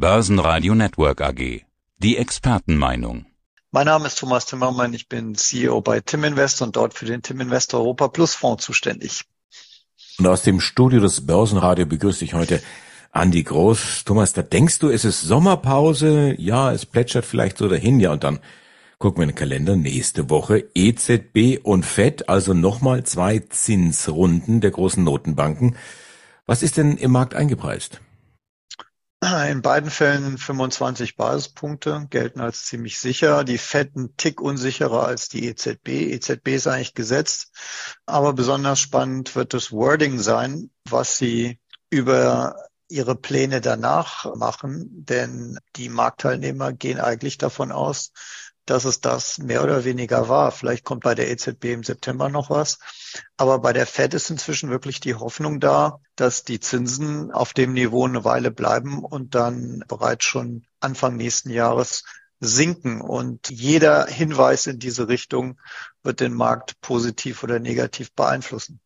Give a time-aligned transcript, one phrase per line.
[0.00, 1.62] Börsenradio Network AG.
[1.98, 3.26] Die Expertenmeinung.
[3.72, 4.94] Mein Name ist Thomas Timmermann.
[4.94, 8.64] Ich bin CEO bei Tim Invest und dort für den Tim Invest Europa Plus Fonds
[8.64, 9.24] zuständig.
[10.20, 12.62] Und aus dem Studio des Börsenradio begrüße ich heute
[13.10, 14.04] Andi Groß.
[14.04, 16.36] Thomas, da denkst du, es ist Sommerpause.
[16.38, 17.98] Ja, es plätschert vielleicht so dahin.
[17.98, 18.38] Ja, und dann
[19.00, 19.74] gucken wir in den Kalender.
[19.74, 25.74] Nächste Woche EZB und FED, also nochmal zwei Zinsrunden der großen Notenbanken.
[26.46, 28.00] Was ist denn im Markt eingepreist?
[29.20, 33.42] In beiden Fällen 25 Basispunkte gelten als ziemlich sicher.
[33.42, 35.88] Die FED ein Tick unsicherer als die EZB.
[35.88, 37.50] EZB ist eigentlich gesetzt,
[38.06, 41.58] aber besonders spannend wird das Wording sein, was sie
[41.90, 42.54] über
[42.88, 48.12] ihre Pläne danach machen, denn die Marktteilnehmer gehen eigentlich davon aus,
[48.70, 50.52] dass es das mehr oder weniger war.
[50.52, 52.78] Vielleicht kommt bei der EZB im September noch was.
[53.36, 57.72] Aber bei der Fed ist inzwischen wirklich die Hoffnung da, dass die Zinsen auf dem
[57.72, 62.04] Niveau eine Weile bleiben und dann bereits schon Anfang nächsten Jahres
[62.40, 63.00] sinken.
[63.00, 65.58] Und jeder Hinweis in diese Richtung
[66.02, 68.80] wird den Markt positiv oder negativ beeinflussen.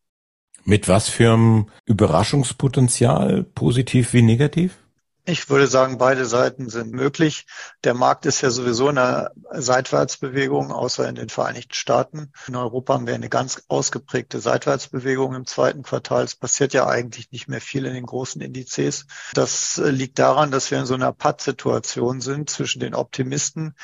[0.65, 4.77] Mit was für einem Überraschungspotenzial, positiv wie negativ?
[5.25, 7.45] Ich würde sagen, beide Seiten sind möglich.
[7.85, 12.33] Der Markt ist ja sowieso in einer Seitwärtsbewegung, außer in den Vereinigten Staaten.
[12.49, 16.25] In Europa haben wir eine ganz ausgeprägte Seitwärtsbewegung im zweiten Quartal.
[16.25, 19.05] Es passiert ja eigentlich nicht mehr viel in den großen Indizes.
[19.33, 23.75] Das liegt daran, dass wir in so einer Pattsituation sind zwischen den Optimisten,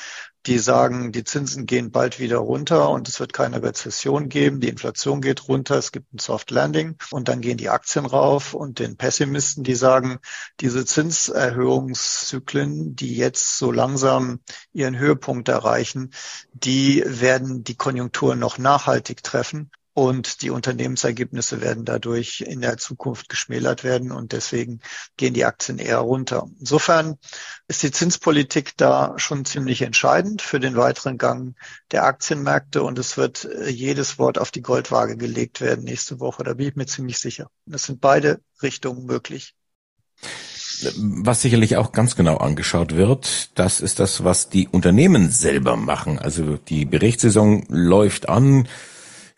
[0.46, 4.70] die sagen, die Zinsen gehen bald wieder runter und es wird keine Rezession geben, die
[4.70, 8.80] Inflation geht runter, es gibt ein Soft Landing und dann gehen die Aktien rauf und
[8.80, 10.20] den Pessimisten, die sagen,
[10.62, 10.86] diese
[11.30, 14.40] Zinserhöhungszyklen, die jetzt so langsam
[14.74, 16.12] ihren Höhepunkt erreichen,
[16.54, 23.28] die werden die Konjunktur noch nachhaltig treffen und die Unternehmensergebnisse werden dadurch in der Zukunft
[23.28, 24.80] geschmälert werden und deswegen
[25.18, 26.48] gehen die Aktien eher runter.
[26.60, 27.18] Insofern
[27.68, 31.58] ist die Zinspolitik da schon ziemlich entscheidend für den weiteren Gang
[31.92, 36.44] der Aktienmärkte und es wird äh, jedes Wort auf die Goldwaage gelegt werden nächste Woche.
[36.44, 37.50] Da bin ich mir ziemlich sicher.
[37.70, 39.56] Es sind beide Richtungen möglich.
[40.98, 46.20] Was sicherlich auch ganz genau angeschaut wird, das ist das, was die Unternehmen selber machen.
[46.20, 48.68] Also die Berichtssaison läuft an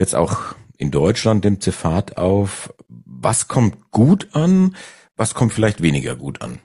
[0.01, 1.71] jetzt auch in Deutschland nimmt sie
[2.17, 2.73] auf.
[2.87, 4.75] Was kommt gut an?
[5.15, 6.59] Was kommt vielleicht weniger gut an?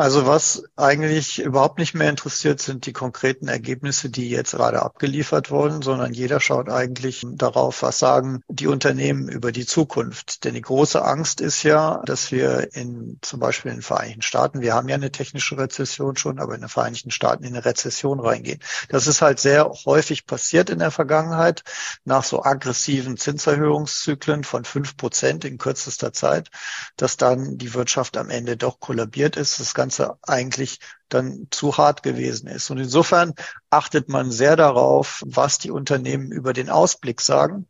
[0.00, 5.50] Also was eigentlich überhaupt nicht mehr interessiert, sind die konkreten Ergebnisse, die jetzt gerade abgeliefert
[5.50, 10.44] wurden, sondern jeder schaut eigentlich darauf, was sagen die Unternehmen über die Zukunft.
[10.44, 14.60] Denn die große Angst ist ja, dass wir in zum Beispiel in den Vereinigten Staaten,
[14.60, 18.20] wir haben ja eine technische Rezession schon, aber in den Vereinigten Staaten in eine Rezession
[18.20, 18.60] reingehen.
[18.90, 21.64] Das ist halt sehr häufig passiert in der Vergangenheit
[22.04, 26.50] nach so aggressiven Zinserhöhungszyklen von fünf Prozent in kürzester Zeit,
[26.96, 29.58] dass dann die Wirtschaft am Ende doch kollabiert ist.
[29.58, 32.68] Das Ganze eigentlich dann zu hart gewesen ist.
[32.70, 33.32] Und insofern
[33.70, 37.66] achtet man sehr darauf, was die Unternehmen über den Ausblick sagen.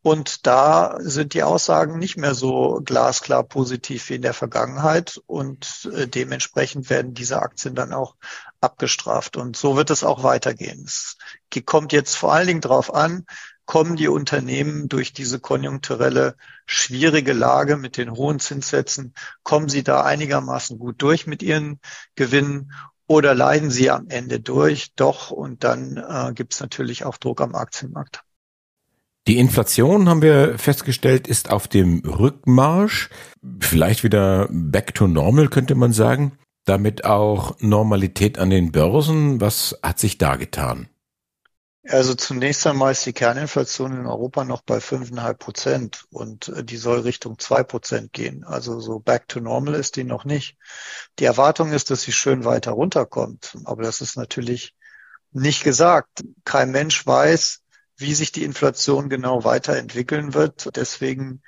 [0.00, 5.20] Und da sind die Aussagen nicht mehr so glasklar positiv wie in der Vergangenheit.
[5.26, 8.14] Und äh, dementsprechend werden diese Aktien dann auch
[8.62, 9.36] abgestraft.
[9.36, 10.84] Und so wird es auch weitergehen.
[10.86, 11.18] Es
[11.66, 13.26] kommt jetzt vor allen Dingen darauf an,
[13.70, 16.34] kommen die Unternehmen durch diese konjunkturelle
[16.66, 19.14] schwierige Lage mit den hohen Zinssätzen,
[19.44, 21.78] kommen sie da einigermaßen gut durch mit ihren
[22.16, 22.72] Gewinnen
[23.06, 24.88] oder leiden sie am Ende durch?
[24.96, 28.24] Doch, und dann äh, gibt es natürlich auch Druck am Aktienmarkt.
[29.28, 33.08] Die Inflation, haben wir festgestellt, ist auf dem Rückmarsch.
[33.60, 36.32] Vielleicht wieder back to normal, könnte man sagen.
[36.64, 39.40] Damit auch Normalität an den Börsen.
[39.40, 40.88] Was hat sich da getan?
[41.88, 46.76] Also zunächst einmal ist die Kerninflation in Europa noch bei fünfeinhalb Prozent und äh, die
[46.76, 48.44] soll Richtung zwei Prozent gehen.
[48.44, 50.58] Also so back to normal ist die noch nicht.
[51.18, 53.56] Die Erwartung ist, dass sie schön weiter runterkommt.
[53.64, 54.74] Aber das ist natürlich
[55.32, 56.22] nicht gesagt.
[56.44, 57.62] Kein Mensch weiß,
[57.96, 60.76] wie sich die Inflation genau weiterentwickeln wird.
[60.76, 61.42] Deswegen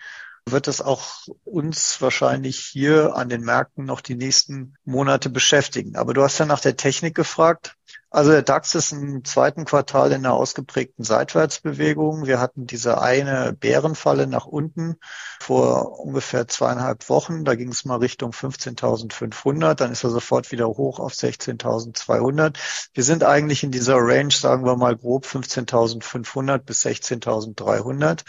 [0.47, 5.97] wird es auch uns wahrscheinlich hier an den Märkten noch die nächsten Monate beschäftigen.
[5.97, 7.77] Aber du hast ja nach der Technik gefragt.
[8.13, 12.27] Also der DAX ist im zweiten Quartal in einer ausgeprägten Seitwärtsbewegung.
[12.27, 14.97] Wir hatten diese eine Bärenfalle nach unten
[15.41, 17.47] vor ungefähr zweieinhalb Wochen.
[17.47, 19.77] Da ging es mal Richtung 15.500.
[19.77, 22.59] Dann ist er sofort wieder hoch auf 16.200.
[22.93, 28.25] Wir sind eigentlich in dieser Range, sagen wir mal grob 15.500 bis 16.300.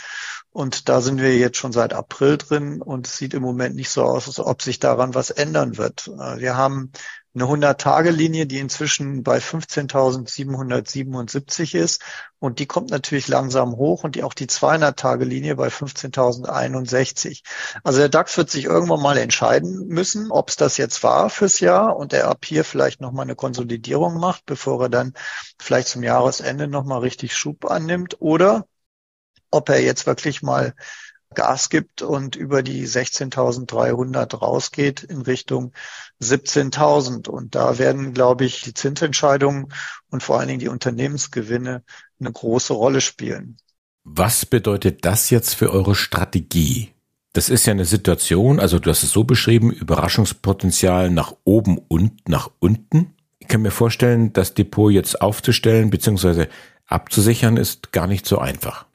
[0.52, 3.90] Und da sind wir jetzt schon seit April drin und es sieht im Moment nicht
[3.90, 6.08] so aus, als ob sich daran was ändern wird.
[6.38, 6.94] Wir haben
[7.36, 12.04] eine 100-Tage-Linie, die inzwischen bei 15.777 ist
[12.38, 17.42] und die kommt natürlich langsam hoch und die, auch die 200-Tage-Linie bei 15.061.
[17.84, 21.60] Also der DAX wird sich irgendwann mal entscheiden müssen, ob es das jetzt war fürs
[21.60, 25.14] Jahr und er ab hier vielleicht nochmal eine Konsolidierung macht, bevor er dann
[25.60, 28.68] vielleicht zum Jahresende nochmal richtig Schub annimmt oder
[29.50, 30.76] ob er jetzt wirklich mal
[31.34, 35.74] Gas gibt und über die 16.300 rausgeht in Richtung
[36.22, 37.28] 17.000.
[37.28, 39.74] Und da werden, glaube ich, die Zinsentscheidungen
[40.10, 41.84] und vor allen Dingen die Unternehmensgewinne
[42.20, 43.58] eine große Rolle spielen.
[44.04, 46.94] Was bedeutet das jetzt für eure Strategie?
[47.34, 52.30] Das ist ja eine Situation, also du hast es so beschrieben, Überraschungspotenzial nach oben und
[52.30, 53.16] nach unten.
[53.40, 56.48] Ich kann mir vorstellen, das Depot jetzt aufzustellen bzw.
[56.86, 58.86] abzusichern ist gar nicht so einfach.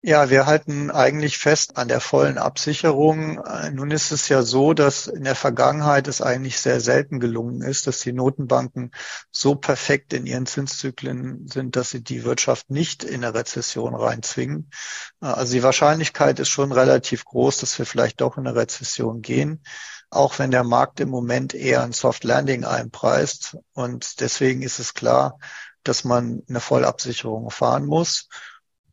[0.00, 3.42] Ja, wir halten eigentlich fest an der vollen Absicherung.
[3.72, 7.88] Nun ist es ja so, dass in der Vergangenheit es eigentlich sehr selten gelungen ist,
[7.88, 8.92] dass die Notenbanken
[9.32, 14.70] so perfekt in ihren Zinszyklen sind, dass sie die Wirtschaft nicht in eine Rezession reinzwingen.
[15.18, 19.64] Also die Wahrscheinlichkeit ist schon relativ groß, dass wir vielleicht doch in eine Rezession gehen,
[20.10, 23.56] auch wenn der Markt im Moment eher ein Soft Landing einpreist.
[23.72, 25.40] Und deswegen ist es klar,
[25.82, 28.28] dass man eine Vollabsicherung fahren muss.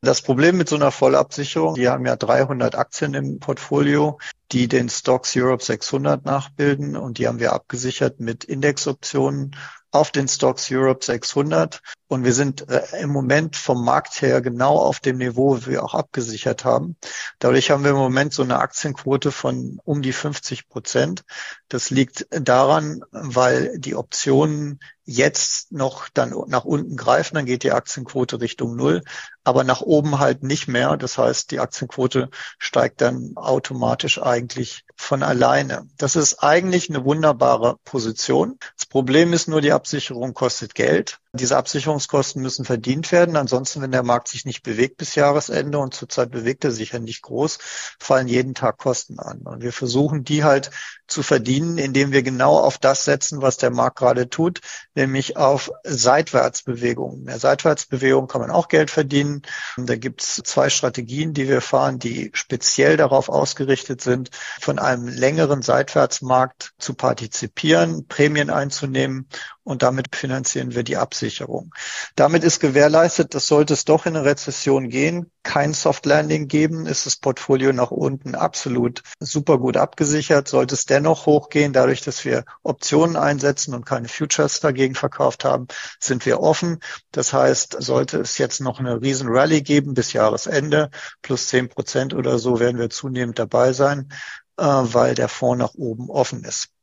[0.05, 4.19] Das Problem mit so einer Vollabsicherung, die haben ja 300 Aktien im Portfolio,
[4.51, 9.55] die den Stocks Europe 600 nachbilden und die haben wir abgesichert mit Indexoptionen
[9.95, 11.81] auf den Stocks Europe 600.
[12.07, 15.83] Und wir sind äh, im Moment vom Markt her genau auf dem Niveau, wo wir
[15.83, 16.97] auch abgesichert haben.
[17.39, 21.23] Dadurch haben wir im Moment so eine Aktienquote von um die 50 Prozent.
[21.69, 27.71] Das liegt daran, weil die Optionen jetzt noch dann nach unten greifen, dann geht die
[27.71, 29.01] Aktienquote Richtung Null,
[29.43, 30.97] aber nach oben halt nicht mehr.
[30.97, 35.87] Das heißt, die Aktienquote steigt dann automatisch eigentlich von alleine.
[35.97, 38.57] Das ist eigentlich eine wunderbare Position.
[38.77, 41.19] Das Problem ist nur, die Absicherung kostet Geld.
[41.35, 43.35] Diese Absicherungskosten müssen verdient werden.
[43.35, 46.99] Ansonsten, wenn der Markt sich nicht bewegt bis Jahresende und zurzeit bewegt er sich ja
[46.99, 47.59] nicht groß,
[47.99, 49.41] fallen jeden Tag Kosten an.
[49.41, 50.71] Und wir versuchen die halt
[51.07, 54.61] zu verdienen, indem wir genau auf das setzen, was der Markt gerade tut,
[54.95, 57.25] nämlich auf Seitwärtsbewegungen.
[57.25, 59.43] Der Seitwärtsbewegung kann man auch Geld verdienen.
[59.77, 64.29] Da gibt es zwei Strategien, die wir fahren, die speziell darauf ausgerichtet sind,
[64.59, 69.27] von einem längeren Seitwärtsmarkt zu partizipieren, Prämien einzunehmen
[69.65, 71.73] und damit finanzieren wir die Absicherung.
[72.15, 76.85] Damit ist gewährleistet, dass sollte es doch in eine Rezession gehen, kein Soft Landing geben,
[76.85, 80.47] ist das Portfolio nach unten absolut super gut abgesichert.
[80.47, 85.67] Sollte es dennoch hochgehen, dadurch, dass wir Optionen einsetzen und keine Futures dagegen verkauft haben,
[85.99, 86.79] sind wir offen.
[87.11, 90.91] Das heißt, sollte es jetzt noch eine riesen Rallye geben bis Jahresende,
[91.23, 94.09] plus zehn Prozent oder so, werden wir zunehmend dabei sein,
[94.57, 96.74] äh, weil der Fonds nach oben offen ist.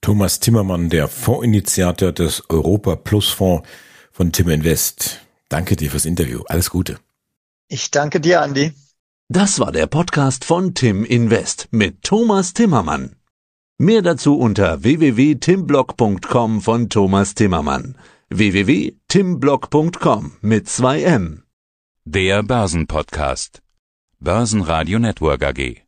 [0.00, 3.68] Thomas Timmermann, der Fondsinitiator des Europa Plus Fonds
[4.10, 5.20] von Tim Invest.
[5.48, 6.42] Danke dir fürs Interview.
[6.46, 6.98] Alles Gute.
[7.68, 8.72] Ich danke dir, Andi.
[9.28, 13.16] Das war der Podcast von Tim Invest mit Thomas Timmermann.
[13.78, 17.96] Mehr dazu unter www.timblock.com von Thomas Timmermann.
[18.30, 21.44] www.timblock.com mit zwei M.
[22.04, 23.62] Der Börsenpodcast.
[24.18, 25.82] Börsenradio Network AG.